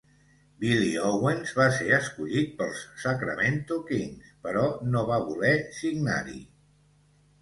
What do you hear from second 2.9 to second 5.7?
Sacramento Kings, però no va voler